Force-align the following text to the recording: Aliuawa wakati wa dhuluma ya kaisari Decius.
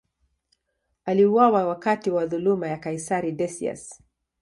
Aliuawa 1.05 1.67
wakati 1.67 2.11
wa 2.11 2.25
dhuluma 2.25 2.67
ya 2.67 2.77
kaisari 2.77 3.31
Decius. 3.31 4.01